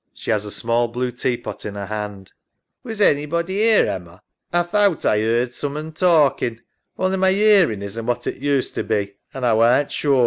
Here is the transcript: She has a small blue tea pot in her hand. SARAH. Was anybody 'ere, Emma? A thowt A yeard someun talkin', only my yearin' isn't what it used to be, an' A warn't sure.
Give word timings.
She 0.15 0.31
has 0.31 0.45
a 0.45 0.49
small 0.49 0.87
blue 0.87 1.11
tea 1.11 1.37
pot 1.37 1.63
in 1.63 1.75
her 1.75 1.85
hand. 1.85 2.29
SARAH. 2.31 2.89
Was 2.89 3.01
anybody 3.01 3.61
'ere, 3.61 3.85
Emma? 3.87 4.23
A 4.51 4.63
thowt 4.63 5.05
A 5.05 5.15
yeard 5.15 5.49
someun 5.51 5.93
talkin', 5.93 6.59
only 6.97 7.17
my 7.17 7.29
yearin' 7.29 7.83
isn't 7.83 8.07
what 8.07 8.25
it 8.25 8.37
used 8.41 8.73
to 8.73 8.83
be, 8.83 9.13
an' 9.31 9.43
A 9.43 9.55
warn't 9.55 9.91
sure. 9.91 10.19